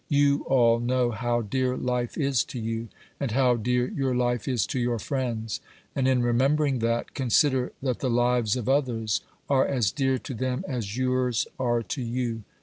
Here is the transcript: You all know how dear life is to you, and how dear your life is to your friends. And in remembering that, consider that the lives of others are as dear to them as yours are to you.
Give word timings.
You 0.09 0.45
all 0.45 0.79
know 0.79 1.11
how 1.11 1.43
dear 1.43 1.77
life 1.77 2.17
is 2.17 2.43
to 2.45 2.59
you, 2.59 2.87
and 3.19 3.29
how 3.29 3.55
dear 3.55 3.87
your 3.89 4.15
life 4.15 4.47
is 4.47 4.65
to 4.65 4.79
your 4.79 4.97
friends. 4.97 5.59
And 5.95 6.07
in 6.07 6.23
remembering 6.23 6.79
that, 6.79 7.13
consider 7.13 7.71
that 7.83 7.99
the 7.99 8.09
lives 8.09 8.55
of 8.55 8.67
others 8.67 9.21
are 9.47 9.63
as 9.67 9.91
dear 9.91 10.17
to 10.17 10.33
them 10.33 10.65
as 10.67 10.97
yours 10.97 11.45
are 11.59 11.83
to 11.83 12.01
you. 12.01 12.41